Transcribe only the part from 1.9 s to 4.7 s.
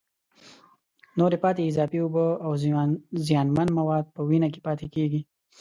اوبه او زیانمن مواد په وینه کې